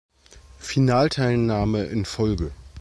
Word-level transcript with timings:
Finalteilnahme 0.57 1.79
in 1.83 2.05
Folge. 2.05 2.51